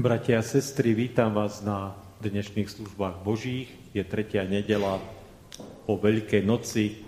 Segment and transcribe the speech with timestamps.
[0.00, 1.92] Bratia a sestry, vítam vás na
[2.24, 3.68] dnešných službách Božích.
[3.92, 4.96] Je tretia nedela
[5.84, 7.04] po Veľkej noci.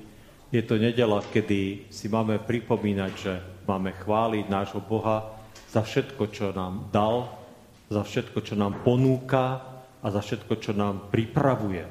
[0.53, 5.41] Je to nedela, kedy si máme pripomínať, že máme chváliť nášho Boha
[5.73, 7.33] za všetko, čo nám dal,
[7.89, 9.65] za všetko, čo nám ponúka
[10.05, 11.89] a za všetko, čo nám pripravuje.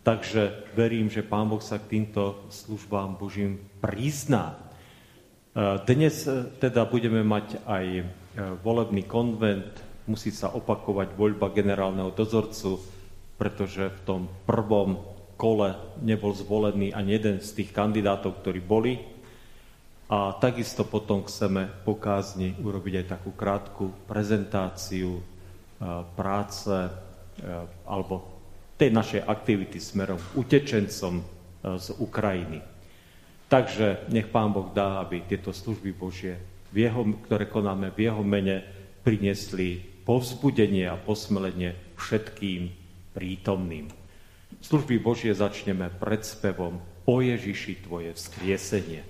[0.00, 4.56] Takže verím, že Pán Boh sa k týmto službám Božím prizná.
[4.56, 8.04] E, dnes e, teda budeme mať aj e,
[8.64, 12.82] volebný konvent musí sa opakovať voľba generálneho dozorcu,
[13.38, 14.98] pretože v tom prvom
[15.38, 18.98] kole nebol zvolený ani jeden z tých kandidátov, ktorí boli.
[20.10, 25.22] A takisto potom chceme po kázni urobiť aj takú krátku prezentáciu e,
[26.18, 26.90] práce e,
[27.86, 28.26] alebo
[28.74, 31.24] tej našej aktivity smerom utečencom e,
[31.78, 32.58] z Ukrajiny.
[33.46, 36.42] Takže nech Pán Boh dá, aby tieto služby Božie,
[36.74, 38.62] v jeho, ktoré konáme v Jeho mene,
[39.02, 42.74] priniesli povzbudenie a posmelenie všetkým
[43.14, 43.94] prítomným.
[44.58, 49.06] Služby Božie začneme pred spevom O Ježiši Tvoje vzkriesenie.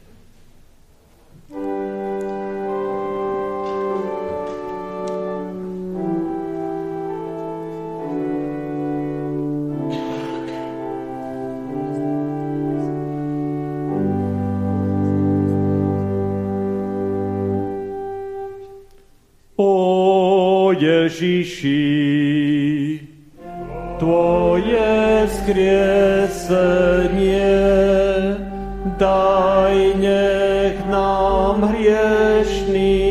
[21.20, 23.04] Ježiši,
[24.00, 26.48] Tvoje skriesenie
[28.96, 33.09] daj nech nám hriešný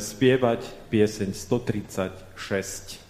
[0.00, 3.05] spievať pieseň 136.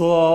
[0.00, 0.29] Sláva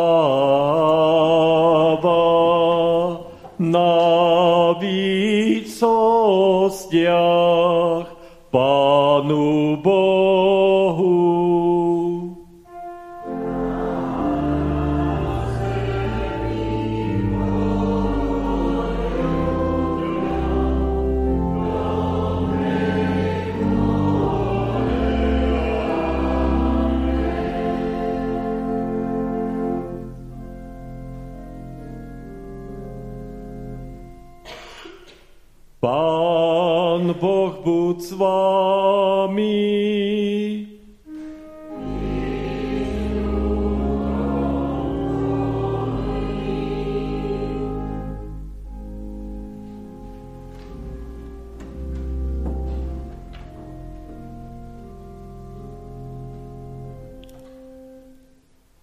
[37.95, 39.55] Boh buď s vami.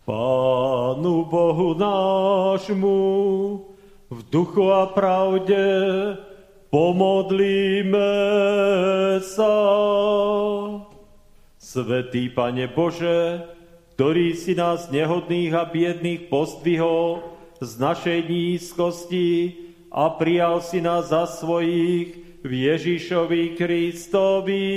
[0.03, 3.01] Pánu Bohu nášmu
[4.11, 4.87] v duchu a
[11.73, 13.49] Svetý Pane Bože,
[13.97, 17.25] ktorý si nás nehodných a biedných postvihol
[17.65, 19.57] z našej nízkosti
[19.89, 24.69] a prijal si nás za svojich v Ježišovi Kristovi,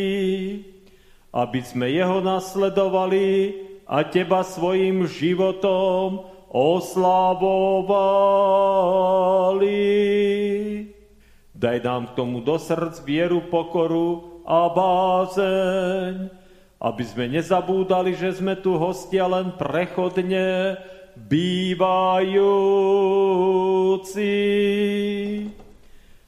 [1.36, 3.60] aby sme Jeho nasledovali
[3.92, 7.76] a Teba svojim životom oslavovali.
[11.52, 16.45] Daj nám k tomu do srdc vieru, pokoru a bázeň,
[16.80, 20.76] aby sme nezabúdali, že sme tu hostia len prechodne
[21.16, 22.44] bývajúci.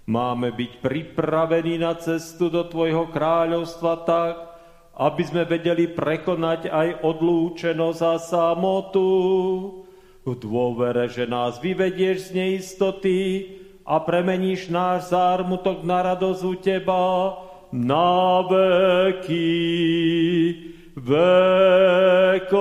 [0.07, 4.33] Máme byť pripravení na cestu do Tvojho kráľovstva tak,
[4.95, 9.07] aby sme vedeli prekonať aj odlúčenosť a samotu.
[10.23, 13.19] V dôvere, že nás vyvedieš z neistoty,
[13.87, 17.03] a premeníš náš zármutok na radosť u Teba
[17.77, 19.53] na veky
[20.97, 22.57] vekov.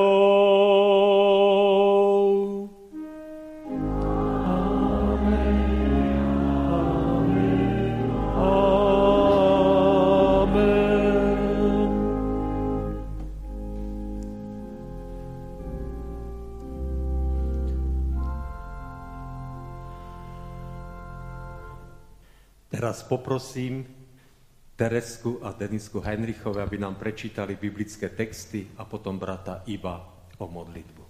[22.76, 24.05] Teraz poprosím
[24.76, 30.04] Teresku a Denisku Heinrichove, aby nám prečítali biblické texty a potom brata Iba
[30.37, 31.02] o modlitbu.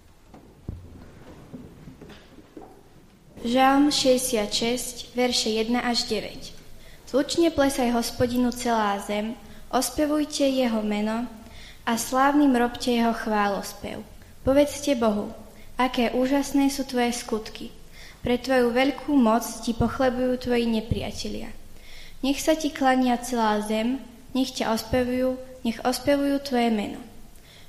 [3.43, 7.11] Žalm 66, verše 1 až 9.
[7.11, 9.35] Zvučne plesaj hospodinu celá zem,
[9.67, 11.27] ospevujte jeho meno
[11.83, 13.99] a slávnym robte jeho chválospev.
[14.47, 15.35] Povedzte Bohu,
[15.75, 17.75] aké úžasné sú tvoje skutky.
[18.23, 21.56] Pre tvoju veľkú moc ti pochlebujú tvoji nepriatelia.
[22.25, 24.01] Nech sa ti klania celá zem,
[24.33, 27.01] nech ťa ospevujú, nech ospevujú tvoje meno.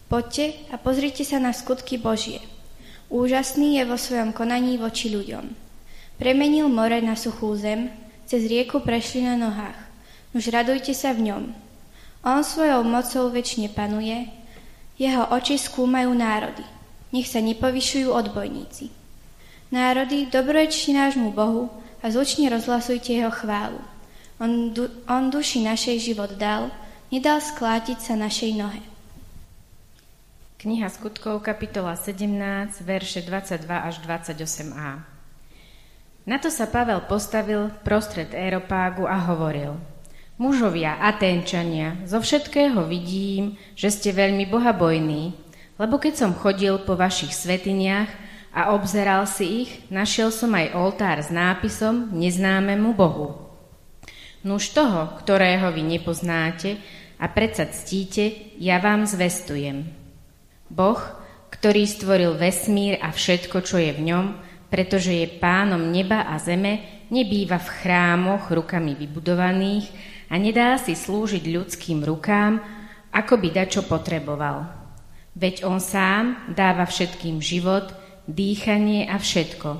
[0.08, 2.40] Poďte a pozrite sa na skutky Božie.
[3.12, 5.52] Úžasný je vo svojom konaní voči ľuďom.
[6.16, 7.92] Premenil more na suchú zem,
[8.24, 9.76] cez rieku prešli na nohách.
[10.32, 11.44] Už radujte sa v ňom.
[12.24, 14.28] On svojou mocou väčšine panuje,
[14.96, 16.64] jeho oči skúmajú národy.
[17.12, 18.92] Nech sa nepovyšujú odbojníci.
[19.72, 21.68] Národy, dobrojčte nášmu Bohu
[22.00, 23.80] a zvučne rozhlasujte jeho chválu.
[24.38, 26.70] On, du, on duši našej život dal,
[27.10, 28.82] nedal sklátiť sa našej nohe.
[30.62, 35.02] Kniha skutkov, kapitola 17, verše 22 až 28a.
[36.22, 39.74] Na to sa Pavel postavil prostred Aeropágu a hovoril
[40.38, 45.34] Mužovia, Aténčania, zo všetkého vidím, že ste veľmi bohabojní,
[45.82, 48.06] lebo keď som chodil po vašich svetiniach
[48.54, 53.47] a obzeral si ich, našiel som aj oltár s nápisom Neznámemu Bohu.
[54.46, 56.78] Nuž toho, ktorého vy nepoznáte
[57.18, 59.90] a predsa ctíte, ja vám zvestujem.
[60.70, 61.00] Boh,
[61.50, 64.26] ktorý stvoril vesmír a všetko, čo je v ňom,
[64.70, 69.90] pretože je pánom neba a zeme, nebýva v chrámoch rukami vybudovaných
[70.28, 72.60] a nedá si slúžiť ľudským rukám,
[73.10, 74.68] ako by dačo potreboval.
[75.34, 77.90] Veď on sám dáva všetkým život,
[78.28, 79.70] dýchanie a všetko.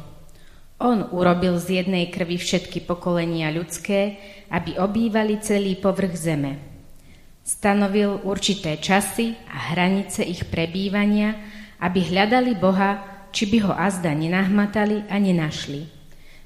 [0.78, 4.16] On urobil z jednej krvi všetky pokolenia ľudské,
[4.48, 6.52] aby obývali celý povrch zeme.
[7.44, 11.36] Stanovil určité časy a hranice ich prebývania,
[11.80, 15.88] aby hľadali Boha, či by ho azda nenahmatali a nenašli.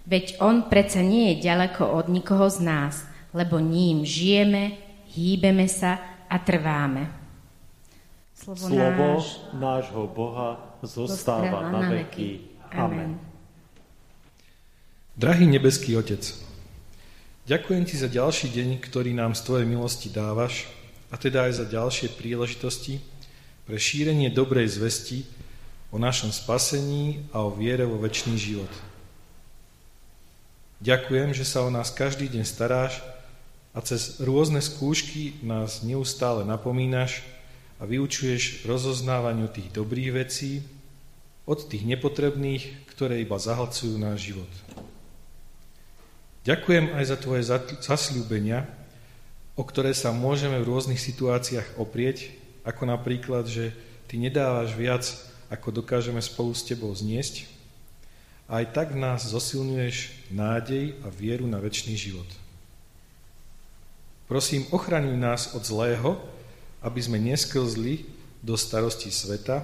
[0.06, 4.78] Veď on predsa nie je ďaleko od nikoho z nás, lebo ním žijeme,
[5.14, 7.06] hýbeme sa a trváme.
[8.34, 9.26] Slovo, Slovo náš...
[9.54, 12.50] nášho Boha zostáva na veky.
[12.74, 13.18] Amen.
[15.14, 16.24] Drahý nebeský Otec,
[17.46, 20.68] ďakujem Ti za ďalší deň, ktorý nám z Tvojej milosti dávaš,
[21.12, 23.04] a teda aj za ďalšie príležitosti
[23.68, 25.28] pre šírenie dobrej zvesti
[25.92, 28.72] o našom spasení a o viere vo väčší život.
[30.82, 32.98] Ďakujem, že sa o nás každý deň staráš
[33.70, 37.22] a cez rôzne skúšky nás neustále napomínaš
[37.78, 40.64] a vyučuješ rozoznávaniu tých dobrých vecí
[41.46, 44.52] od tých nepotrebných, ktoré iba zahlcujú náš život.
[46.42, 47.42] Ďakujem aj za tvoje
[47.86, 48.66] zasľúbenia,
[49.54, 52.34] o ktoré sa môžeme v rôznych situáciách oprieť,
[52.66, 53.70] ako napríklad, že
[54.10, 55.06] ty nedávaš viac,
[55.46, 57.46] ako dokážeme spolu s tebou zniesť,
[58.50, 62.26] aj tak nás zosilňuješ nádej a vieru na väčší život.
[64.26, 66.18] Prosím, ochraňuj nás od zlého,
[66.82, 68.02] aby sme nesklzli
[68.42, 69.62] do starosti sveta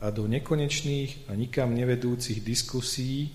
[0.00, 3.28] a do nekonečných a nikam nevedúcich diskusí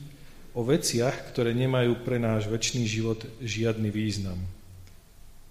[0.53, 4.39] o veciach, ktoré nemajú pre náš väčší život žiadny význam.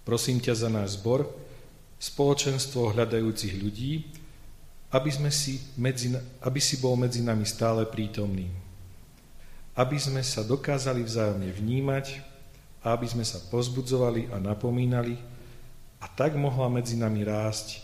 [0.03, 1.29] Prosím ťa za náš zbor,
[1.99, 4.07] spoločenstvo hľadajúcich ľudí,
[4.89, 8.49] aby, sme si, medzi, aby si bol medzi nami stále prítomný.
[9.77, 12.19] Aby sme sa dokázali vzájomne vnímať
[12.81, 15.19] a aby sme sa pozbudzovali a napomínali
[15.99, 17.83] a tak mohla medzi nami rásť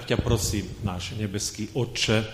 [0.00, 2.24] tak ťa prosím, náš nebeský Otče,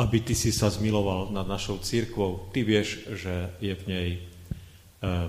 [0.00, 2.48] aby Ty si sa zmiloval nad našou církvou.
[2.48, 4.20] Ty vieš, že je v nej e,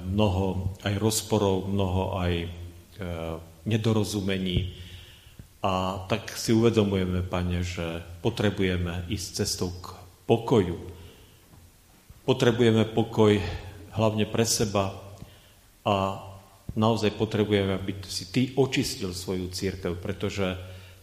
[0.08, 2.50] mnoho aj rozporov, mnoho aj e,
[3.68, 4.72] nedorozumení.
[5.60, 10.00] A tak si uvedomujeme, Pane, že potrebujeme ísť cestou k
[10.32, 10.80] pokoju.
[12.24, 13.36] Potrebujeme pokoj
[14.00, 14.96] hlavne pre seba
[15.84, 16.23] a
[16.74, 20.58] naozaj potrebujeme, aby si ty očistil svoju církev, pretože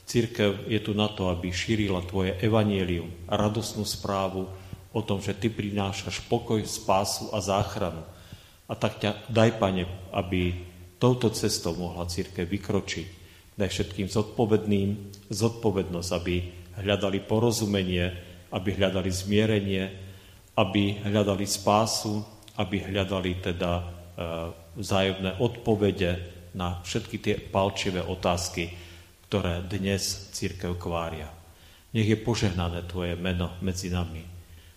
[0.08, 4.50] církev je tu na to, aby šírila tvoje evanielium, radosnú správu
[4.90, 8.02] o tom, že ty prinášaš pokoj, spásu a záchranu.
[8.66, 10.54] A tak ťa daj, Pane, aby
[10.98, 13.06] touto cestou mohla církev vykročiť.
[13.54, 14.88] Daj všetkým zodpovedným
[15.30, 16.34] zodpovednosť, aby
[16.82, 18.10] hľadali porozumenie,
[18.50, 19.84] aby hľadali zmierenie,
[20.58, 22.22] aby hľadali spásu,
[22.58, 23.99] aby hľadali teda
[24.76, 26.10] vzájomné odpovede
[26.54, 28.74] na všetky tie palčivé otázky,
[29.30, 31.30] ktoré dnes církev kvária.
[31.94, 34.22] Nech je požehnané Tvoje meno medzi nami.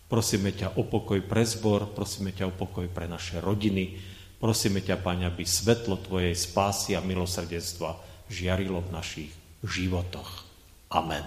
[0.06, 3.98] Prosíme ťa o pokoj pre zbor, prosíme ťa o pokoj pre naše rodiny,
[4.38, 7.98] prosíme ťa, Pane, aby svetlo Tvojej spásy a milosrdenstva
[8.30, 9.30] žiarilo v našich
[9.62, 10.46] životoch.
[10.94, 11.26] Amen.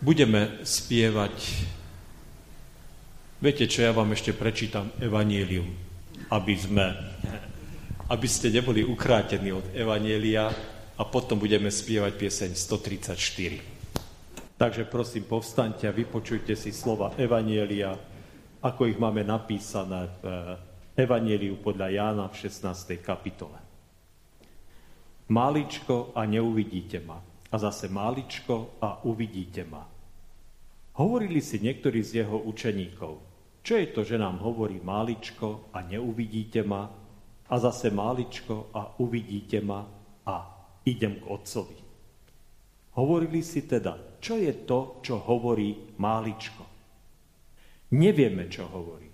[0.00, 1.36] Budeme spievať
[3.40, 5.89] Viete čo, ja vám ešte prečítam Evangelium
[6.30, 6.86] aby, sme,
[8.06, 10.46] aby ste neboli ukrátení od Evanielia
[10.94, 14.54] a potom budeme spievať pieseň 134.
[14.54, 17.98] Takže prosím, povstaňte a vypočujte si slova Evanielia,
[18.62, 20.24] ako ich máme napísané v
[20.94, 23.00] Evanieliu podľa Jána v 16.
[23.00, 23.56] kapitole.
[25.32, 27.24] Máličko a neuvidíte ma.
[27.50, 29.82] A zase máličko a uvidíte ma.
[31.00, 33.18] Hovorili si niektorí z jeho učeníkov–
[33.60, 36.88] čo je to, že nám hovorí máličko a neuvidíte ma
[37.50, 39.84] a zase máličko a uvidíte ma
[40.24, 40.36] a
[40.84, 41.78] idem k otcovi.
[42.96, 46.62] Hovorili si teda, čo je to, čo hovorí máličko.
[47.90, 49.10] Nevieme, čo hovorí.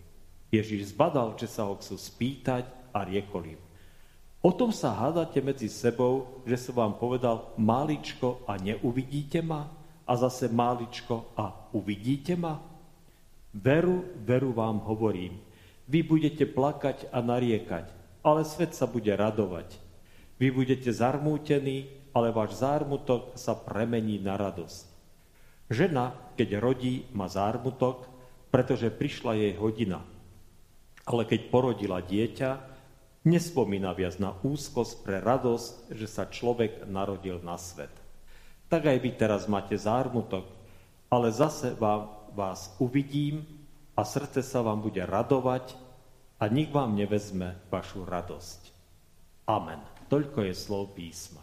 [0.53, 3.63] Ježiš zbadal, že sa ho chcú spýtať a riekol im.
[4.45, 9.67] O tom sa hádate medzi sebou, že som vám povedal máličko a neuvidíte ma
[10.07, 12.76] a zase máličko a uvidíte ma?
[13.57, 15.41] Veru, veru vám hovorím,
[15.89, 17.89] vy budete plakať a nariekať,
[18.21, 19.81] ale svet sa bude radovať.
[20.37, 24.85] Vy budete zarmútení, ale váš zármutok sa premení na radosť.
[25.73, 28.05] Žena, keď rodí, má zármutok,
[28.53, 30.05] pretože prišla jej hodina.
[31.09, 32.61] Ale keď porodila dieťa,
[33.25, 37.91] nespomína viac na úzkosť pre radosť, že sa človek narodil na svet.
[38.69, 40.45] Tak aj vy teraz máte zármutok,
[41.09, 43.43] ale zase vám vás uvidím
[43.97, 45.73] a srdce sa vám bude radovať
[46.37, 48.61] a nik vám nevezme vašu radosť.
[49.49, 49.81] Amen.
[50.13, 51.43] Toľko je slov písma.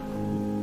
[0.00, 0.59] thank you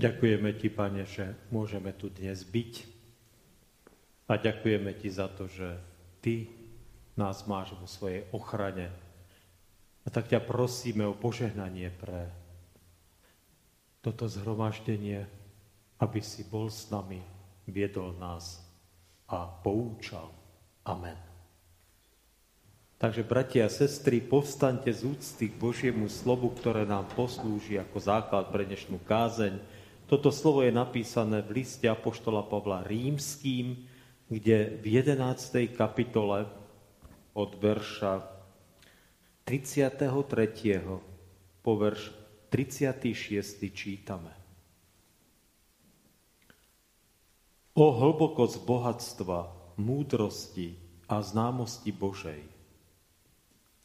[0.00, 2.88] Ďakujeme Ti, Pane, že môžeme tu dnes byť
[4.32, 5.76] a ďakujeme Ti za to, že
[6.24, 6.48] Ty
[7.20, 8.88] nás máš vo svojej ochrane.
[10.00, 12.32] A tak ťa prosíme o požehnanie pre
[14.00, 15.28] toto zhromaždenie,
[16.00, 17.20] aby si bol s nami,
[17.68, 18.64] viedol nás
[19.28, 20.32] a poučal.
[20.88, 21.20] Amen.
[22.96, 28.48] Takže, bratia a sestry, povstaňte z úcty k Božiemu slovu, ktoré nám poslúži ako základ
[28.48, 29.79] pre dnešnú kázeň.
[30.10, 33.86] Toto slovo je napísané v liste Apoštola Pavla Rímským,
[34.26, 35.70] kde v 11.
[35.70, 36.50] kapitole
[37.30, 38.18] od verša
[39.46, 40.10] 33.
[41.62, 42.10] po verš
[42.50, 43.70] 36.
[43.70, 44.34] čítame.
[47.78, 49.38] O hlbokosť bohatstva,
[49.78, 50.74] múdrosti
[51.06, 52.42] a známosti Božej.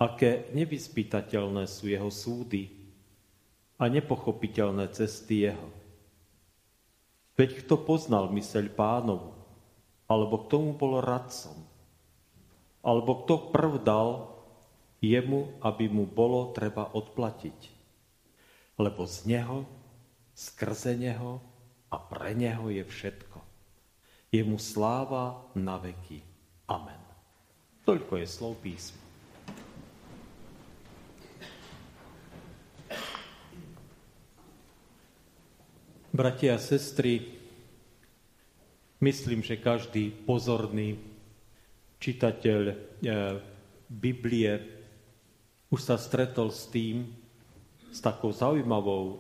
[0.02, 2.74] Aké nevyspytateľné sú jeho súdy
[3.78, 5.85] a nepochopiteľné cesty jeho
[7.36, 9.36] Veď kto poznal myseľ pánovu,
[10.08, 11.56] alebo k tomu bol radcom,
[12.80, 14.32] alebo kto prv dal
[15.04, 17.60] jemu, aby mu bolo treba odplatiť.
[18.80, 19.68] Lebo z neho,
[20.32, 21.44] skrze neho
[21.92, 23.40] a pre neho je všetko.
[24.32, 26.20] Je mu sláva na veky.
[26.68, 27.00] Amen.
[27.88, 29.05] Toľko je slov písma.
[36.16, 37.28] Bratia a sestry,
[39.04, 40.96] myslím, že každý pozorný
[42.00, 42.76] čitateľ e,
[43.92, 44.64] Biblie
[45.68, 47.12] už sa stretol s tým,
[47.92, 49.16] s takou zaujímavou e,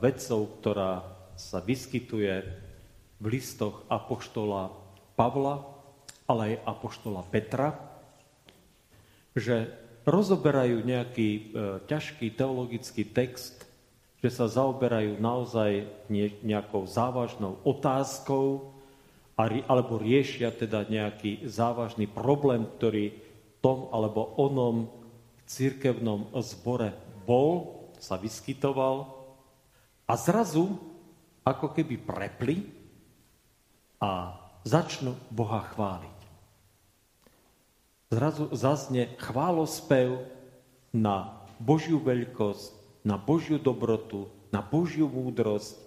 [0.00, 1.04] vecou, ktorá
[1.36, 2.40] sa vyskytuje
[3.20, 4.72] v listoch Apoštola
[5.20, 5.68] Pavla,
[6.24, 7.76] ale aj Apoštola Petra,
[9.36, 9.68] že
[10.08, 11.40] rozoberajú nejaký e,
[11.84, 13.57] ťažký teologický text
[14.18, 15.86] že sa zaoberajú naozaj
[16.42, 18.74] nejakou závažnou otázkou
[19.38, 23.14] alebo riešia teda nejaký závažný problém, ktorý
[23.62, 24.90] tom alebo onom
[25.46, 29.10] církevnom zbore bol, sa vyskytoval
[30.06, 30.78] a zrazu
[31.42, 32.56] ako keby prepli
[33.98, 36.18] a začnú Boha chváliť.
[38.08, 40.24] Zrazu zazne chválospev
[40.94, 42.77] na Božiu veľkosť,
[43.08, 45.80] na Božiu dobrotu, na Božiu múdrosť,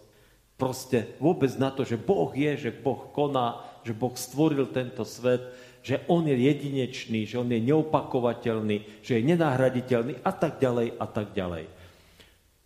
[0.58, 5.46] proste vôbec na to, že Boh je, že Boh koná, že Boh stvoril tento svet,
[5.86, 11.06] že On je jedinečný, že On je neopakovateľný, že je nenahraditeľný a tak ďalej a
[11.06, 11.66] tak ďalej.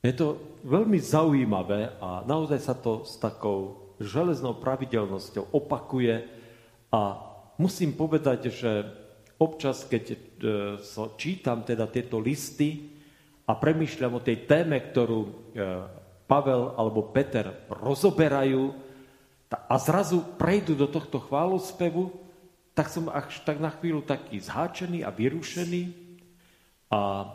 [0.03, 6.27] Je to veľmi zaujímavé a naozaj sa to s takou železnou pravidelnosťou opakuje
[6.91, 7.01] a
[7.59, 8.71] musím povedať, že
[9.39, 10.17] občas, keď e,
[11.15, 12.94] čítam teda tieto listy,
[13.45, 15.29] a premýšľam o tej téme, ktorú e,
[16.25, 18.73] Pavel alebo Peter rozoberajú
[19.53, 22.09] a zrazu prejdú do tohto chválospevu,
[22.73, 25.83] tak som až tak na chvíľu taký zháčený a vyrušený
[26.91, 27.29] a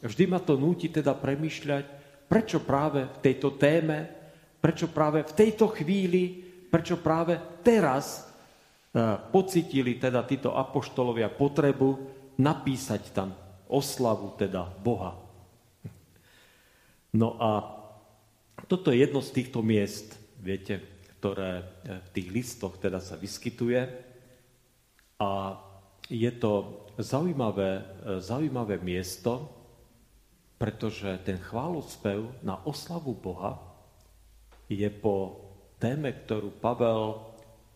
[0.00, 1.84] vždy ma to núti teda premýšľať,
[2.30, 4.08] prečo práve v tejto téme,
[4.62, 9.00] prečo práve v tejto chvíli, prečo práve teraz e,
[9.34, 11.98] pocitili teda títo apoštolovia potrebu
[12.38, 13.34] napísať tam
[13.66, 15.25] oslavu teda Boha.
[17.14, 17.50] No a
[18.66, 20.82] toto je jedno z týchto miest, viete,
[21.18, 23.80] ktoré eh, v tých listoch teda sa vyskytuje.
[25.20, 25.30] A
[26.06, 27.84] je to zaujímavé, eh,
[28.18, 29.52] zaujímavé miesto,
[30.56, 33.60] pretože ten chválospev na oslavu Boha
[34.72, 35.36] je po
[35.76, 37.20] téme, ktorú Pavel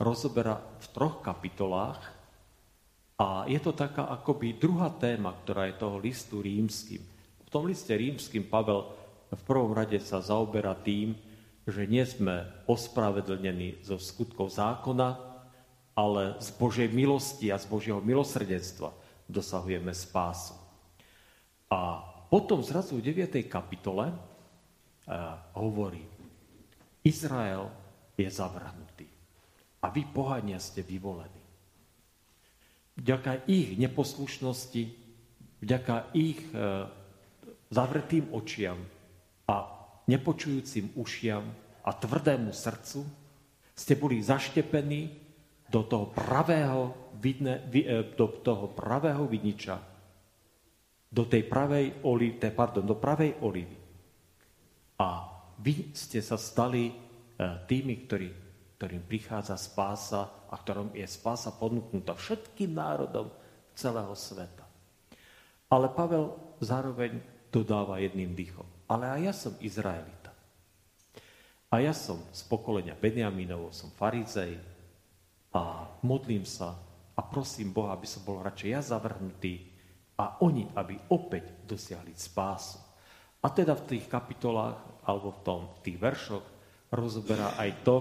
[0.01, 2.01] rozoberá v troch kapitolách
[3.21, 7.05] a je to taká akoby druhá téma, ktorá je toho listu rímským.
[7.45, 8.89] V tom liste rímským Pavel
[9.31, 11.15] v prvom rade sa zaoberá tým,
[11.71, 15.31] že nie sme ospravedlnení zo skutkov zákona,
[15.95, 18.91] ale z Božej milosti a z Božieho milosrdenstva
[19.31, 20.59] dosahujeme spásu.
[21.71, 23.47] A potom zrazu v 9.
[23.47, 24.17] kapitole uh,
[25.55, 26.03] hovorí,
[27.07, 27.71] Izrael
[28.19, 29.07] je zavrhnutý
[29.81, 31.41] a vy, pohania, ste vyvolení.
[32.99, 34.83] Vďaka ich neposlušnosti,
[35.63, 36.91] vďaka ich uh,
[37.73, 38.77] zavretým očiam,
[39.51, 39.57] a
[40.07, 41.43] nepočujúcim ušiam
[41.83, 43.03] a tvrdému srdcu
[43.75, 45.11] ste boli zaštepení
[45.67, 49.79] do toho pravého, vidne, e, do toho pravého vidniča,
[51.11, 53.79] do tej pravej olivy, pardon, do pravej olivy.
[55.03, 55.09] A
[55.59, 56.95] vy ste sa stali e,
[57.67, 58.29] tými, ktorí,
[58.79, 63.31] ktorým prichádza spása a ktorom je spása podnúknutá všetkým národom
[63.75, 64.67] celého sveta.
[65.71, 67.23] Ale Pavel zároveň
[67.55, 70.35] dodáva jedným dýchom ale aj ja som Izraelita.
[71.71, 74.59] A ja som z pokolenia Benjaminovo, som farizej
[75.55, 76.75] a modlím sa
[77.15, 79.71] a prosím Boha, aby som bol radšej ja zavrhnutý
[80.19, 82.83] a oni, aby opäť dosiahli spásu.
[83.41, 86.47] A teda v tých kapitolách, alebo v, tom, v tých veršoch,
[86.91, 87.97] rozoberá aj to,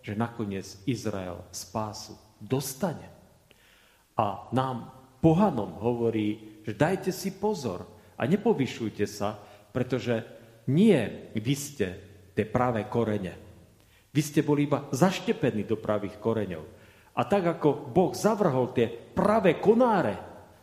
[0.00, 3.04] že nakoniec Izrael spásu dostane.
[4.16, 4.88] A nám,
[5.20, 7.84] pohanom, hovorí, že dajte si pozor
[8.16, 9.36] a nepovyšujte sa,
[9.70, 10.22] pretože
[10.70, 11.88] nie vy ste
[12.34, 13.34] tie pravé korene.
[14.10, 16.64] Vy ste boli iba zaštepení do pravých koreňov.
[17.14, 20.14] A tak ako Boh zavrhol tie pravé konáre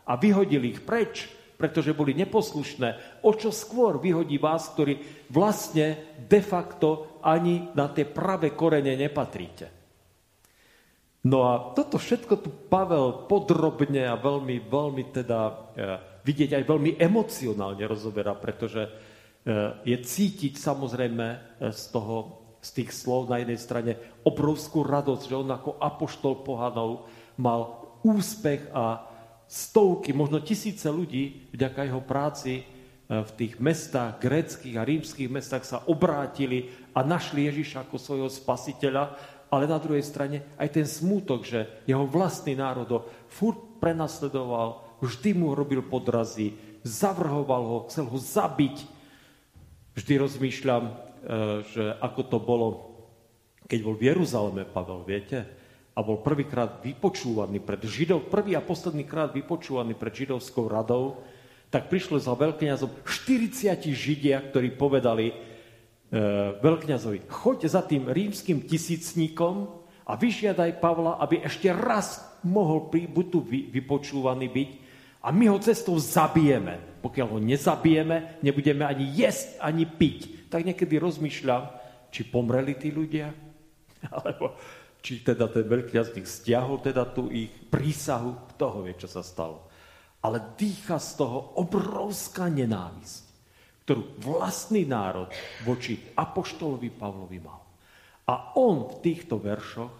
[0.07, 1.27] a vyhodil ich preč,
[1.57, 8.05] pretože boli neposlušné, o čo skôr vyhodí vás, ktorí vlastne de facto ani na tie
[8.05, 9.77] pravé korene nepatríte.
[11.27, 15.53] No a toto všetko tu Pavel podrobne a veľmi, veľmi teda e,
[16.27, 18.83] vidieť aj veľmi emocionálne rozoberá, pretože
[19.47, 19.51] E,
[19.87, 21.37] je cítiť samozrejme e,
[21.71, 22.15] z toho,
[22.59, 23.91] z tých slov na jednej strane
[24.27, 27.07] obrovskú radosť, že on ako apoštol pohanov
[27.39, 29.07] mal úspech a
[29.47, 32.63] stovky, možno tisíce ľudí vďaka jeho práci e,
[33.07, 39.15] v tých mestách, gréckých a rímskych mestách sa obrátili a našli Ježiša ako svojho spasiteľa,
[39.47, 42.99] ale na druhej strane aj ten smútok, že jeho vlastný národ ho
[43.31, 48.97] furt prenasledoval, vždy mu robil podrazy, zavrhoval ho, chcel ho zabiť,
[49.97, 50.93] Vždy rozmýšľam, e,
[51.73, 52.67] že ako to bolo,
[53.65, 55.41] keď bol v Jeruzaleme Pavel, viete?
[55.97, 61.25] A bol prvýkrát vypočúvaný pred Židov, prvý a posledný krát vypočúvaný pred židovskou radou,
[61.73, 65.35] tak prišlo za veľkňazom 40 Židia, ktorí povedali e,
[66.61, 73.41] veľkňazovi, choď za tým rímským tisícníkom a vyžiadaj Pavla, aby ešte raz mohol buď tu
[73.73, 74.69] vypočúvaný byť,
[75.21, 77.01] a my ho cestou zabijeme.
[77.01, 80.49] Pokiaľ ho nezabijeme, nebudeme ani jesť, ani piť.
[80.49, 81.69] Tak niekedy rozmýšľam,
[82.13, 83.33] či pomreli tí ľudia,
[84.17, 84.55] alebo
[85.01, 89.67] či teda ten veľkňazník stiahol teda tú ich prísahu, kto ho vie, čo sa stalo.
[90.19, 93.23] Ale dýcha z toho obrovská nenávisť,
[93.85, 95.31] ktorú vlastný národ
[95.63, 97.61] voči apoštolovi Pavlovi mal.
[98.27, 99.93] A on v týchto veršoch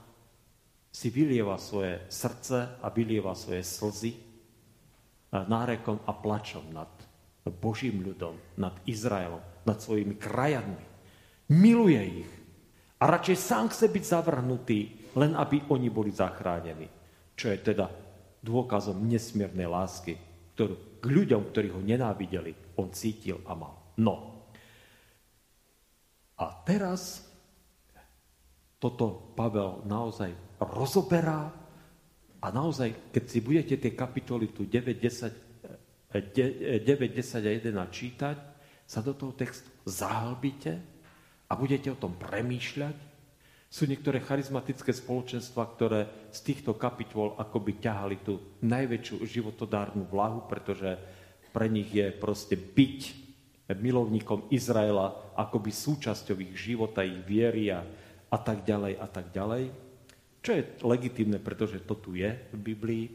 [0.91, 4.26] si vylieva svoje srdce a vylieva svoje slzy
[5.45, 6.89] nárekom a plačom nad
[7.47, 10.85] Božím ľudom, nad Izraelom, nad svojimi krajanmi.
[11.53, 12.31] Miluje ich.
[12.97, 14.79] A radšej sám chce byť zavrhnutý,
[15.15, 16.89] len aby oni boli zachránení.
[17.38, 17.85] Čo je teda
[18.41, 20.17] dôkazom nesmiernej lásky,
[20.57, 23.93] ktorú k ľuďom, ktorí ho nenávideli, on cítil a mal.
[24.01, 24.15] No.
[26.38, 27.25] A teraz
[28.77, 31.49] toto Pavel naozaj rozoberá
[32.38, 36.85] a naozaj, keď si budete tie kapitoly tu 9, 10, 9, 10
[37.43, 38.38] a 11 čítať,
[38.88, 40.79] sa do toho textu zahlbíte
[41.49, 42.95] a budete o tom premýšľať.
[43.67, 50.95] Sú niektoré charizmatické spoločenstva, ktoré z týchto kapitol akoby ťahali tú najväčšiu životodárnu vlahu, pretože
[51.51, 52.99] pre nich je proste byť
[53.75, 57.83] milovníkom Izraela akoby súčasťou ich života, ich viery a
[58.39, 59.86] tak ďalej a tak ďalej.
[60.48, 63.12] Čo je legitimné, pretože to tu je v Biblii.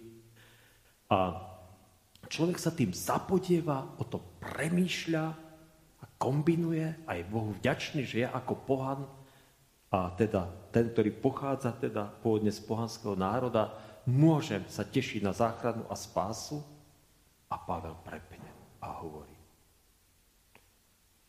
[1.09, 1.33] A
[2.29, 5.25] človek sa tým zapodieva, o to premýšľa
[5.97, 9.01] a kombinuje a je Bohu vďačný, že ja ako pohan
[9.89, 10.45] a teda
[10.77, 16.61] ten, ktorý pochádza teda pôvodne z pohanského národa, môžem sa tešiť na záchranu a spásu.
[17.49, 18.49] A Pavel prepne
[18.85, 19.37] a hovorí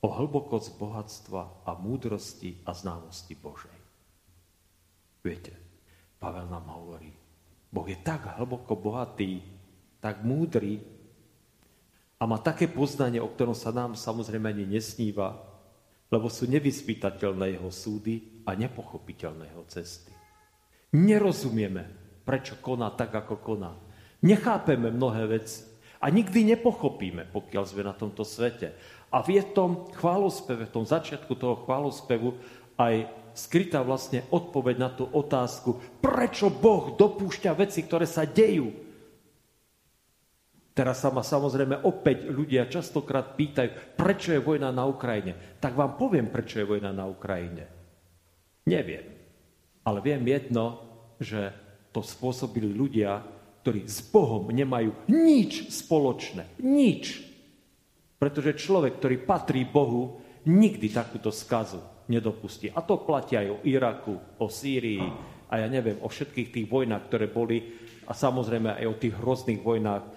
[0.03, 3.79] o hlbokosť bohatstva a múdrosti a známosti Božej.
[5.23, 5.62] Viete,
[6.23, 7.11] Pavel nám hovorí,
[7.67, 9.43] Boh je tak hlboko bohatý,
[9.99, 10.79] tak múdry
[12.15, 15.35] a má také poznanie, o ktorom sa nám samozrejme ani nesníva,
[16.07, 20.15] lebo sú nevyspytateľné jeho súdy a nepochopiteľné jeho cesty.
[20.95, 21.91] Nerozumieme,
[22.23, 23.75] prečo koná tak, ako koná.
[24.23, 25.67] Nechápeme mnohé veci
[25.99, 28.71] a nikdy nepochopíme, pokiaľ sme na tomto svete.
[29.11, 32.39] A v tom chválospeve, v tom začiatku toho chválospevu
[32.79, 38.69] aj skrytá vlastne odpoveď na tú otázku, prečo Boh dopúšťa veci, ktoré sa dejú.
[40.73, 45.57] Teraz sa ma samozrejme opäť ľudia častokrát pýtajú, prečo je vojna na Ukrajine.
[45.61, 47.69] Tak vám poviem, prečo je vojna na Ukrajine.
[48.65, 49.05] Neviem.
[49.85, 50.81] Ale viem jedno,
[51.21, 51.53] že
[51.93, 53.21] to spôsobili ľudia,
[53.61, 56.57] ktorí s Bohom nemajú nič spoločné.
[56.65, 57.21] Nič.
[58.17, 60.17] Pretože človek, ktorý patrí Bohu,
[60.49, 62.71] nikdy takúto skazu nedopustí.
[62.71, 65.03] A to platí aj o Iraku, o Sýrii
[65.47, 67.61] a ja neviem, o všetkých tých vojnách, ktoré boli
[68.09, 70.09] a samozrejme aj o tých hrozných vojnách e,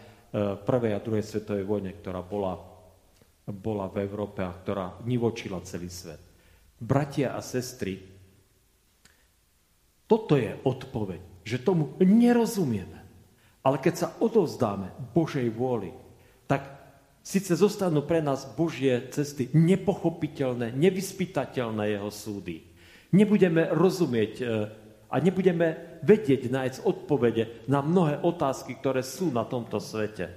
[0.64, 2.58] prvej a druhej svetovej vojne, ktorá bola,
[3.46, 6.22] bola v Európe a ktorá nivočila celý svet.
[6.76, 8.16] Bratia a sestry,
[10.06, 13.00] toto je odpoveď, že tomu nerozumieme.
[13.66, 15.90] Ale keď sa odovzdáme Božej vôli,
[16.46, 16.75] tak
[17.26, 22.62] síce zostanú pre nás Božie cesty nepochopiteľné, nevyspytateľné jeho súdy.
[23.10, 24.44] Nebudeme rozumieť e,
[25.10, 30.30] a nebudeme vedieť nájsť odpovede na mnohé otázky, ktoré sú na tomto svete.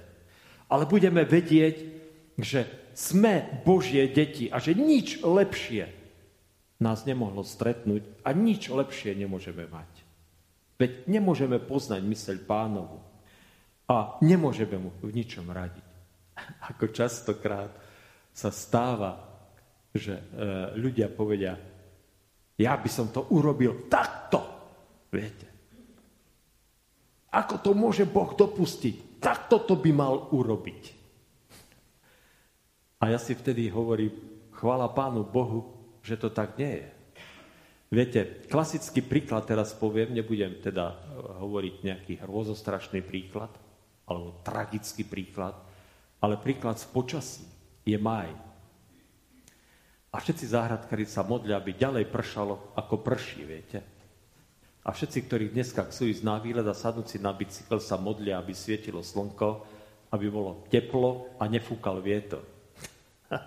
[0.66, 1.86] Ale budeme vedieť,
[2.34, 5.86] že sme Božie deti a že nič lepšie
[6.82, 9.90] nás nemohlo stretnúť a nič lepšie nemôžeme mať.
[10.74, 12.98] Veď nemôžeme poznať myseľ pánovu
[13.86, 15.89] a nemôžeme mu v ničom radiť.
[16.70, 17.72] Ako častokrát
[18.30, 19.18] sa stáva,
[19.90, 20.24] že e,
[20.78, 21.58] ľudia povedia,
[22.60, 24.38] ja by som to urobil takto.
[25.10, 25.46] Viete.
[27.30, 29.22] Ako to môže Boh dopustiť?
[29.22, 30.82] Takto to by mal urobiť.
[33.00, 34.12] A ja si vtedy hovorím,
[34.52, 35.72] chvála Pánu Bohu,
[36.04, 36.88] že to tak nie je.
[37.90, 40.96] Viete, klasický príklad teraz poviem, nebudem teda e,
[41.42, 43.50] hovoriť nejaký hrôzostrašný príklad,
[44.06, 45.58] alebo tragický príklad,
[46.20, 47.44] ale príklad z počasí
[47.84, 48.28] je maj.
[50.10, 53.78] A všetci záhradkári sa modlia, aby ďalej pršalo, ako prší, viete.
[54.82, 58.40] A všetci, ktorí dneska chcú ísť na výlet a sadnúť si na bicykel, sa modlia,
[58.40, 59.62] aby svietilo slnko,
[60.10, 62.42] aby bolo teplo a nefúkal vietor.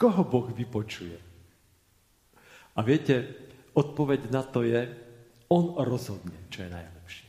[0.00, 1.16] Koho Boh vypočuje?
[2.74, 3.24] A viete,
[3.72, 4.84] odpoveď na to je,
[5.48, 7.28] on rozhodne, čo je najlepšie.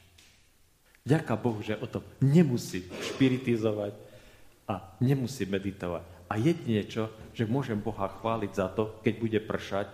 [1.05, 4.04] Ďaká Bohu, že o tom nemusí špiritizovať
[4.65, 6.15] a nemusí meditovať.
[6.25, 9.87] A jedine čo, že môžem Boha chváliť za to, keď bude pršať,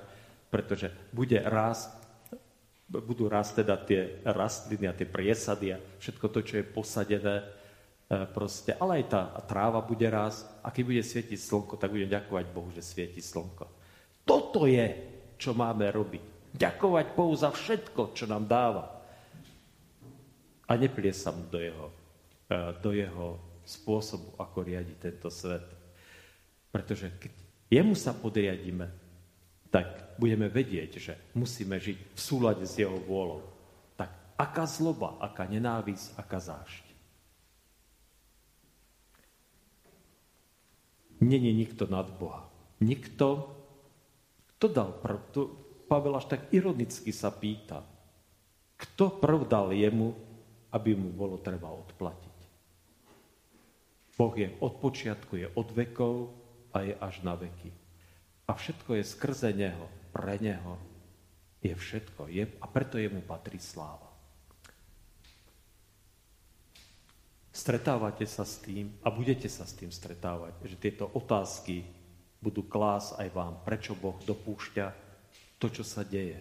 [0.47, 1.91] pretože bude raz,
[2.88, 7.45] budú raz teda tie rastliny a tie priesady a všetko to, čo je posadené, e,
[8.32, 12.45] proste, ale aj tá tráva bude raz a keď bude svietiť slnko, tak budem ďakovať
[12.51, 13.67] Bohu, že svieti slnko.
[14.24, 14.88] Toto je,
[15.36, 16.55] čo máme robiť.
[16.55, 18.88] Ďakovať Bohu za všetko, čo nám dáva
[20.67, 21.88] a nepliesam do jeho,
[22.47, 25.66] e, do jeho spôsobu, ako riadi tento svet.
[26.72, 27.32] Pretože keď
[27.72, 28.88] jemu sa podriadíme,
[29.72, 33.43] tak budeme vedieť, že musíme žiť v súlade s jeho vôľou.
[33.95, 36.86] Tak aká zloba, aká nenávisť, aká zášť.
[41.22, 42.49] Není nikto nad Boha.
[42.82, 43.53] Nikto,
[44.57, 45.41] kto dal prv, to
[45.86, 47.84] Pavel až tak ironicky sa pýta,
[48.80, 50.32] kto prv dal jemu
[50.72, 52.31] aby mu bolo treba odplatiť.
[54.22, 56.30] Boh je od počiatku, je od vekov
[56.78, 57.74] a je až na veky.
[58.45, 60.78] A všetko je skrze Neho, pre Neho.
[61.57, 62.30] Je všetko.
[62.30, 64.13] Je, a preto jemu patrí sláva.
[67.49, 71.82] Stretávate sa s tým a budete sa s tým stretávať, že tieto otázky
[72.38, 74.86] budú klás aj vám, prečo Boh dopúšťa
[75.57, 76.38] to, čo sa deje.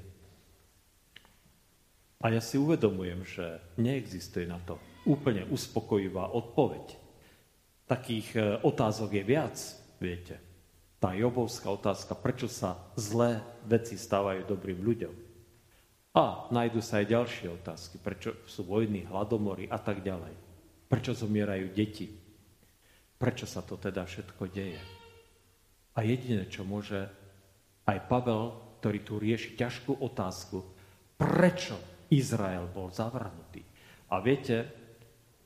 [2.20, 4.76] A ja si uvedomujem, že neexistuje na to
[5.08, 6.99] úplne uspokojivá odpoveď.
[7.90, 9.56] Takých e, otázok je viac,
[9.98, 10.38] viete.
[11.02, 15.14] Tá jobovská otázka, prečo sa zlé veci stávajú dobrým ľuďom.
[16.14, 20.34] A nájdú sa aj ďalšie otázky, prečo sú vojny, hladomory a tak ďalej.
[20.86, 22.06] Prečo zomierajú deti?
[23.18, 24.78] Prečo sa to teda všetko deje?
[25.98, 27.10] A jediné, čo môže
[27.90, 30.62] aj Pavel, ktorý tu rieši ťažkú otázku,
[31.18, 31.74] prečo
[32.06, 33.66] Izrael bol zavrhnutý.
[34.10, 34.79] A viete,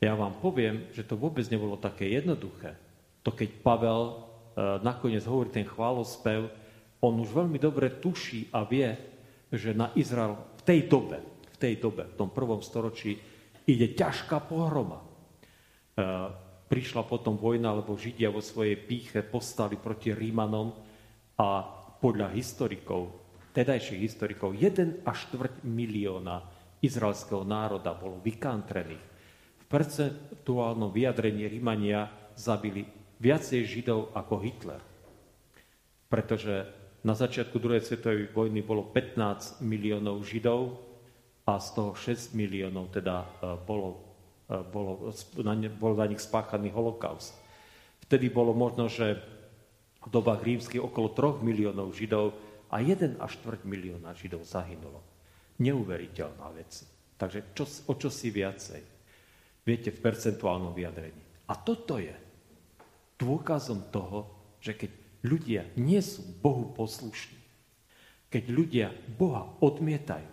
[0.05, 2.77] ja vám poviem, že to vôbec nebolo také jednoduché.
[3.25, 4.15] To keď Pavel e,
[4.85, 6.53] nakoniec hovorí ten chválospev,
[7.01, 8.93] on už veľmi dobre tuší a vie,
[9.49, 11.19] že na Izrael v tej dobe,
[11.53, 13.17] v tej dobe, v tom prvom storočí,
[13.65, 15.01] ide ťažká pohroma.
[15.01, 15.07] E,
[16.69, 20.75] prišla potom vojna, lebo Židia vo svojej píche postali proti Rímanom
[21.41, 21.49] a
[22.01, 23.25] podľa historikov,
[23.57, 26.43] tedajších historikov, 1 až 4 milióna
[26.85, 29.14] izraelského národa bolo vykantrených.
[29.75, 32.07] Percentuálnom vyjadrení Rímania
[32.39, 32.87] zabili
[33.19, 34.79] viacej Židov ako Hitler.
[36.07, 36.71] Pretože
[37.03, 40.79] na začiatku druhej svetovej vojny bolo 15 miliónov Židov
[41.43, 43.27] a z toho 6 miliónov teda e,
[43.67, 43.99] bolo,
[44.47, 45.11] e, bolo,
[45.43, 47.35] na ne, bol na nich spáchaný holokaust.
[48.07, 49.19] Vtedy bolo možno, že
[50.07, 52.31] v dobách rímskych okolo 3 miliónov Židov
[52.71, 55.03] a 1 až 4 milióna Židov zahynulo.
[55.59, 56.87] Neuveriteľná vec.
[57.19, 58.94] Takže čo, o čo si viacej?
[59.65, 61.49] Viete, v percentuálnom vyjadrení.
[61.49, 62.13] A toto je
[63.17, 64.29] dôkazom toho,
[64.61, 64.91] že keď
[65.25, 67.41] ľudia nie sú Bohu poslušní,
[68.29, 68.87] keď ľudia
[69.17, 70.29] Boha odmietajú,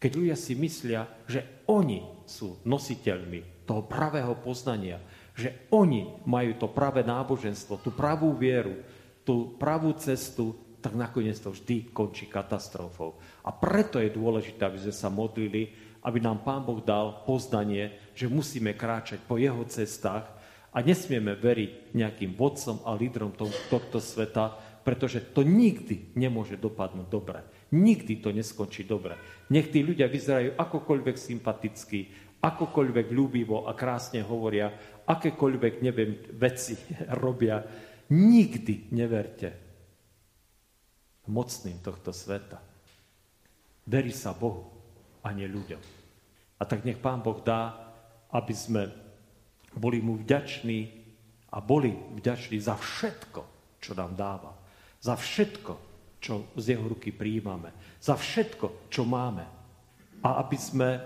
[0.00, 5.00] keď ľudia si myslia, že oni sú nositeľmi toho pravého poznania,
[5.32, 8.84] že oni majú to pravé náboženstvo, tú pravú vieru,
[9.24, 10.52] tú pravú cestu,
[10.84, 13.16] tak nakoniec to vždy končí katastrofou.
[13.40, 15.72] A preto je dôležité, aby sme sa modlili,
[16.04, 20.30] aby nám Pán Boh dal poznanie, že musíme kráčať po jeho cestách
[20.74, 27.40] a nesmieme veriť nejakým vodcom a lídrom tohto sveta, pretože to nikdy nemôže dopadnúť dobre.
[27.74, 29.18] Nikdy to neskončí dobre.
[29.50, 32.10] Nech tí ľudia vyzerajú akokoľvek sympaticky,
[32.42, 34.70] akokoľvek ľúbivo a krásne hovoria,
[35.08, 36.76] akékoľvek, neviem, veci
[37.24, 37.64] robia,
[38.12, 39.48] nikdy neverte
[41.24, 42.60] mocným tohto sveta.
[43.88, 44.68] Verí sa Bohu
[45.24, 45.80] a nie ľuďom.
[46.60, 47.83] A tak nech Pán Boh dá,
[48.34, 48.82] aby sme
[49.78, 50.90] boli mu vďační
[51.54, 53.40] a boli vďační za všetko,
[53.78, 54.50] čo nám dáva.
[54.98, 55.72] Za všetko,
[56.18, 57.70] čo z jeho ruky prijímame.
[58.02, 59.46] Za všetko, čo máme.
[60.24, 60.98] A aby sme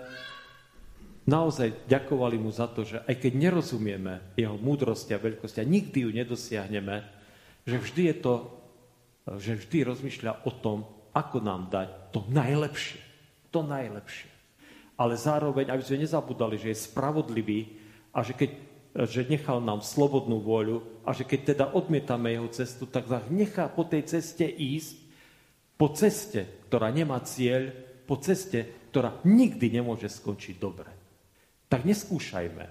[1.29, 6.07] naozaj ďakovali mu za to, že aj keď nerozumieme jeho múdrosti a veľkosti a nikdy
[6.07, 7.05] ju nedosiahneme,
[7.67, 8.33] že vždy je to,
[9.37, 13.01] že vždy rozmýšľa o tom, ako nám dať to najlepšie.
[13.53, 14.38] To najlepšie.
[14.99, 17.59] Ale zároveň, aby sme nezabudali, že je spravodlivý
[18.11, 18.51] a že keď
[18.89, 23.85] že nechal nám slobodnú voľu a že keď teda odmietame jeho cestu, tak nechá po
[23.85, 24.97] tej ceste ísť,
[25.77, 27.69] po ceste, ktorá nemá cieľ,
[28.09, 30.89] po ceste, ktorá nikdy nemôže skončiť dobre
[31.69, 32.65] tak neskúšajme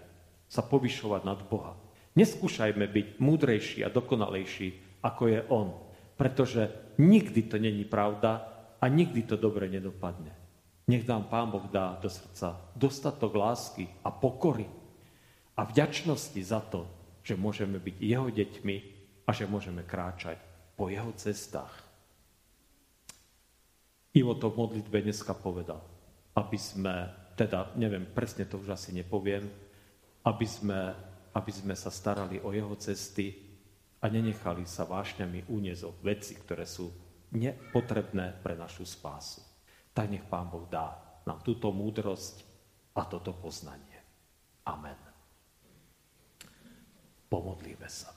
[0.50, 1.78] sa povyšovať nad Boha.
[2.18, 5.70] Neskúšajme byť múdrejší a dokonalejší, ako je On.
[6.18, 6.66] Pretože
[6.98, 8.42] nikdy to není pravda
[8.82, 10.34] a nikdy to dobre nedopadne.
[10.88, 14.64] Nech nám Pán Boh dá do srdca dostatok lásky a pokory
[15.52, 16.88] a vďačnosti za to,
[17.20, 18.76] že môžeme byť Jeho deťmi
[19.28, 20.40] a že môžeme kráčať
[20.80, 21.84] po Jeho cestách.
[24.16, 25.84] Ivo to v modlitbe dneska povedal,
[26.32, 29.46] aby sme teda neviem, presne to už asi nepoviem,
[30.26, 30.90] aby sme,
[31.30, 33.30] aby sme sa starali o jeho cesty
[34.02, 36.90] a nenechali sa vášňami uniesť veci, ktoré sú
[37.30, 39.47] nepotrebné pre našu spásu.
[39.98, 40.94] Tak nech Pán Boh dá
[41.26, 42.46] nám túto múdrosť
[42.94, 43.98] a toto poznanie.
[44.62, 44.94] Amen.
[47.26, 48.14] Pomodlíme sa.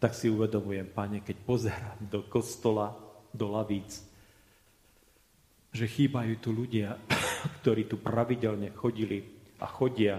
[0.00, 2.96] Tak si uvedomujem, Pane, keď pozerám do kostola,
[3.28, 4.00] do lavíc,
[5.68, 6.96] že chýbajú tu ľudia,
[7.60, 9.20] ktorí tu pravidelne chodili
[9.60, 10.16] a chodia,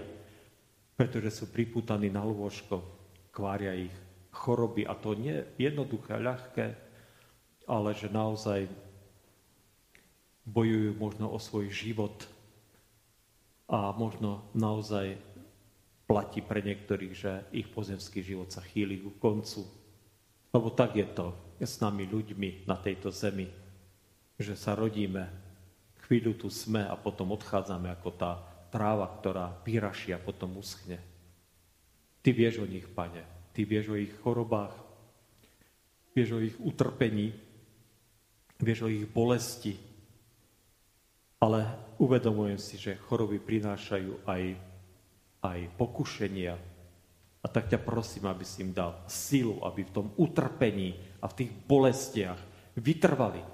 [0.94, 2.86] pretože sú priputaní na lôžko,
[3.34, 3.98] kvária ich
[4.30, 6.85] choroby a to nie jednoduché, ľahké,
[7.66, 8.70] ale že naozaj
[10.46, 12.14] bojujú možno o svoj život
[13.66, 15.18] a možno naozaj
[16.06, 19.66] platí pre niektorých, že ich pozemský život sa chýli ku koncu.
[20.54, 23.50] Lebo tak je to s nami ľuďmi na tejto zemi,
[24.38, 25.46] že sa rodíme
[26.06, 28.38] Chvíľu tu sme a potom odchádzame ako tá
[28.70, 31.02] tráva, ktorá vyraší a potom uschne.
[32.22, 33.26] Ty vieš o nich, pane.
[33.58, 34.74] Ty vieš o ich chorobách,
[36.14, 37.34] vieš o ich utrpení,
[38.66, 39.78] vieš o ich bolesti.
[41.40, 44.44] Ale uvedomujem si, že choroby prinášajú aj,
[45.46, 46.54] aj pokušenia.
[47.40, 51.46] A tak ťa prosím, aby si im dal silu, aby v tom utrpení a v
[51.46, 52.40] tých bolestiach
[52.82, 53.46] vytrvali,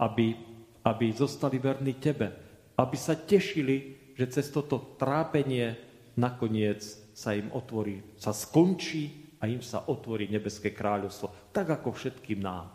[0.00, 2.30] aby aby zostali verní Tebe,
[2.78, 5.74] aby sa tešili, že cez toto trápenie
[6.14, 6.80] nakoniec
[7.10, 12.70] sa im otvorí, sa skončí a im sa otvorí nebeské kráľovstvo, tak ako všetkým nám.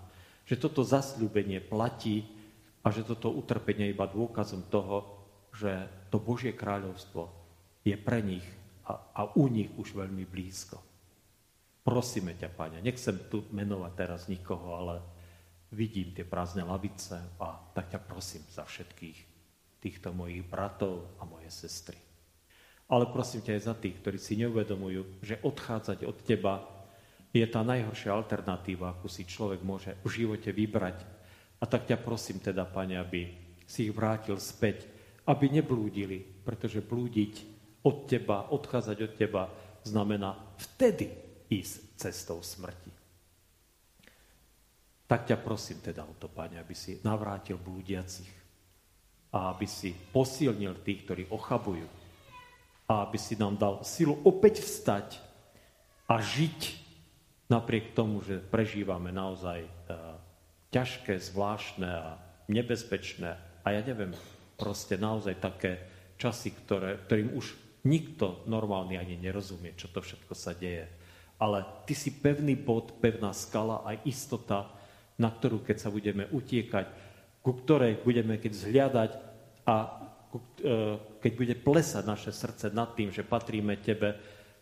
[0.51, 2.27] Že toto zasľúbenie platí
[2.83, 5.23] a že toto utrpenie je iba dôkazom toho,
[5.55, 5.71] že
[6.11, 7.31] to Božie kráľovstvo
[7.87, 8.43] je pre nich
[8.83, 10.75] a, a u nich už veľmi blízko.
[11.87, 14.95] Prosíme ťa, Pane, nechcem tu menovať teraz nikoho, ale
[15.71, 19.17] vidím tie prázdne lavice a tak ťa prosím za všetkých
[19.79, 21.95] týchto mojich bratov a moje sestry.
[22.91, 26.59] Ale prosím ťa aj za tých, ktorí si neuvedomujú, že odchádzať od teba
[27.31, 30.97] je tá najhoršia alternatíva, akú si človek môže v živote vybrať.
[31.61, 33.31] A tak ťa prosím teda, Pane, aby
[33.63, 34.83] si ich vrátil späť,
[35.23, 37.33] aby neblúdili, pretože blúdiť
[37.87, 39.43] od teba, odchádzať od teba,
[39.87, 41.07] znamená vtedy
[41.47, 42.91] ísť cestou smrti.
[45.07, 48.31] Tak ťa prosím teda o to, Pane, aby si navrátil blúdiacich
[49.31, 51.87] a aby si posilnil tých, ktorí ochabujú
[52.91, 55.15] a aby si nám dal silu opäť vstať
[56.11, 56.80] a žiť
[57.51, 60.15] napriek tomu, že prežívame naozaj uh,
[60.71, 62.15] ťažké, zvláštne a
[62.47, 64.15] nebezpečné a ja neviem,
[64.55, 65.83] proste naozaj také
[66.15, 67.51] časy, ktoré, ktorým už
[67.83, 70.85] nikto normálny ani nerozumie, čo to všetko sa deje.
[71.41, 74.69] Ale ty si pevný bod, pevná skala aj istota,
[75.17, 76.85] na ktorú keď sa budeme utiekať,
[77.41, 79.11] ku ktorej budeme keď zhliadať
[79.65, 80.39] a e,
[81.17, 84.13] keď bude plesať naše srdce nad tým, že patríme Tebe,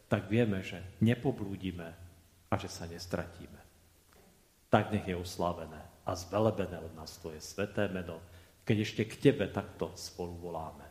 [0.08, 2.09] tak vieme, že nepoblúdime
[2.50, 3.62] a že sa nestratíme.
[4.70, 8.22] tak nech je uslavené a zvelebené od nás Tvoje sveté meno,
[8.62, 10.86] keď ešte k Tebe takto spolu voláme.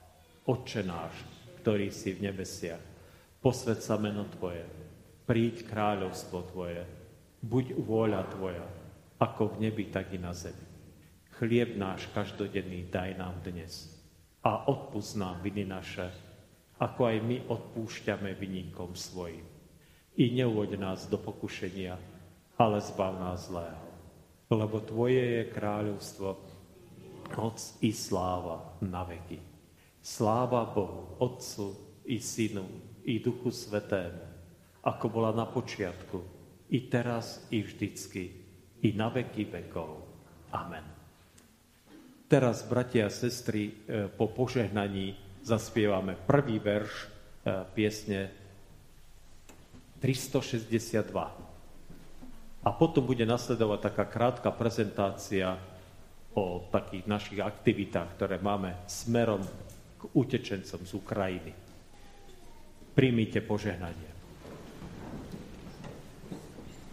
[0.50, 1.14] Otče náš,
[1.62, 2.82] ktorý si v nebesiach,
[3.38, 4.66] posved sa meno Tvoje,
[5.30, 6.82] príď kráľovstvo Tvoje,
[7.42, 8.66] buď vôľa Tvoja,
[9.22, 10.66] ako v nebi, tak i na zemi.
[11.38, 13.94] Chlieb náš každodenný daj nám dnes
[14.42, 16.10] a odpust nám viny naše,
[16.82, 19.46] ako aj my odpúšťame vyníkom svojim.
[20.18, 21.94] I neuvoď nás do pokušenia,
[22.58, 23.86] ale zbav nás zlého.
[24.50, 26.28] Lebo Tvoje je kráľovstvo,
[27.38, 29.38] moc i sláva na veky.
[30.02, 31.76] Sláva Bohu, Otcu
[32.10, 32.66] i Synu
[33.06, 34.24] i Duchu Svetému,
[34.82, 36.18] ako bola na počiatku,
[36.68, 38.24] i teraz, i vždycky,
[38.82, 40.02] i na veky vekov.
[40.52, 40.84] Amen.
[42.28, 47.06] Teraz, bratia a sestry, e, po požehnaní zaspievame prvý verš e,
[47.72, 48.37] piesne
[49.98, 51.10] 362.
[52.64, 55.58] A potom bude nasledovať taká krátka prezentácia
[56.34, 59.42] o takých našich aktivitách, ktoré máme smerom
[59.98, 61.52] k utečencom z Ukrajiny.
[62.94, 64.10] Príjmite požehnanie.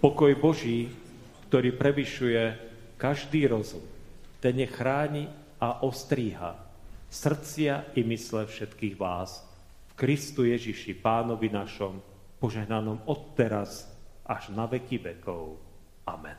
[0.01, 0.89] Pokoj Boží,
[1.49, 2.41] ktorý prevyšuje
[2.97, 3.81] každý rozum,
[4.37, 5.25] ten je chráni
[5.57, 6.65] a ostríha
[7.15, 9.39] srdcia i mysle všetkých vás
[9.87, 12.03] v Kristu Ježiši, Pánovi našom,
[12.45, 13.89] požehnanom odteraz
[14.21, 15.57] až na veky vekov.
[16.05, 16.37] Amen.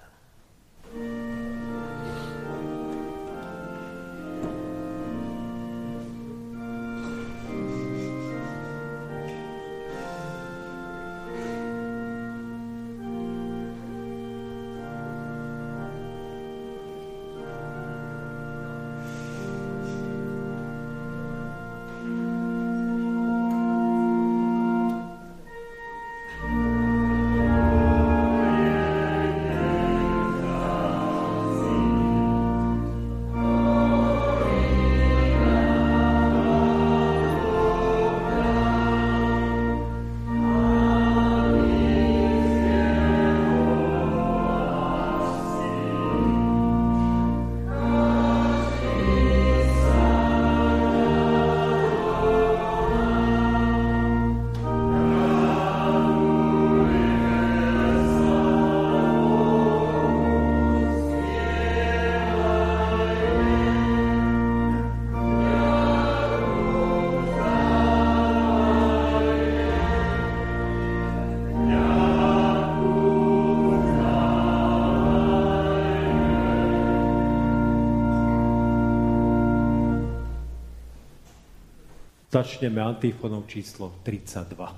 [82.36, 84.76] Začneme antifonou číslo 32.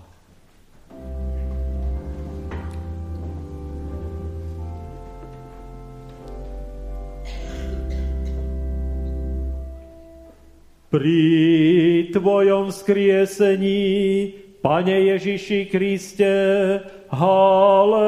[10.91, 14.33] Pri Tvojom skriesení,
[14.63, 16.31] Pane Ježiši Kriste,
[17.11, 17.99] haleluja.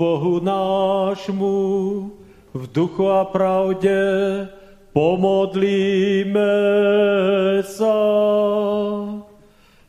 [0.00, 1.56] Bohu nášmu
[2.56, 3.92] v duchu a pravde
[4.96, 6.56] pomodlíme
[7.68, 8.00] sa.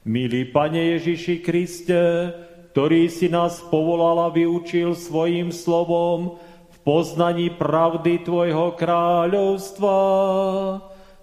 [0.03, 2.27] Milý Pane Ježiši Kriste,
[2.75, 6.35] ktorý si nás povolal a vyučil svojim slovom
[6.75, 9.99] v poznaní pravdy Tvojho kráľovstva,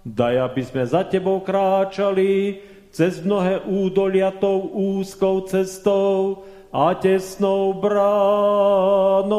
[0.01, 6.41] daj, aby sme za Tebou kráčali cez mnohé údolia tou úzkou cestou,
[6.72, 9.38] a tesnou bránou.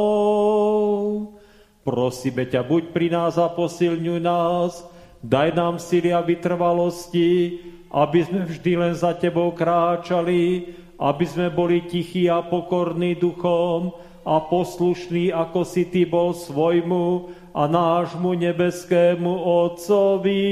[1.85, 4.85] Prosíme ťa, buď pri nás a posilňuj nás,
[5.25, 7.59] daj nám síly a vytrvalosti,
[7.89, 13.93] aby sme vždy len za Tebou kráčali, aby sme boli tichí a pokorní duchom
[14.27, 19.31] a poslušní, ako si Ty bol svojmu a nášmu nebeskému
[19.65, 20.45] Otcovi.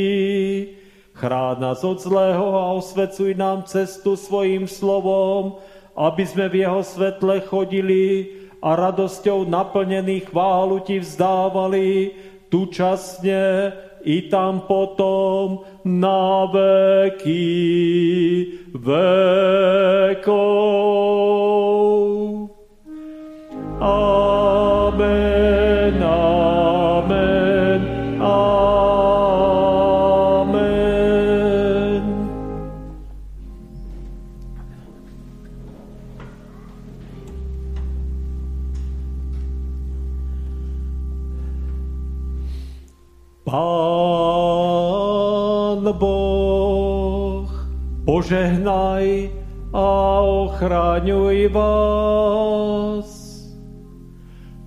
[1.13, 5.57] Chráň nás od zlého a osvecuj nám cestu svojim slovom,
[5.97, 8.29] aby sme v jeho svetle chodili
[8.61, 12.13] a radosťou naplnený chválu ti vzdávali,
[12.53, 13.73] tu časne
[14.05, 17.49] i tam potom na veky
[18.77, 20.37] vekov.
[23.81, 24.36] Amen.
[48.17, 49.29] Požehnaj
[49.77, 49.85] a
[50.25, 53.05] ochraňuj vás.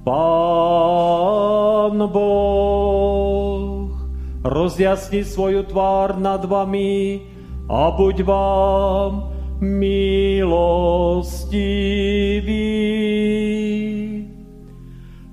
[0.06, 3.90] Pán Boh,
[4.46, 7.26] rozjasni svoju tvár nad vami
[7.66, 10.70] a buď vám milostivý.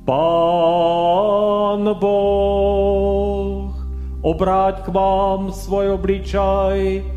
[0.10, 3.78] Pán Boh,
[4.26, 7.17] obráť k vám svoj obličaj